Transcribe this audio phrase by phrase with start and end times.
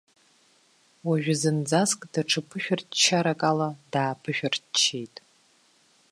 [1.07, 5.15] Уажәы зынӡаск даҽа ԥышәырччарак ала дааԥышәырччеит.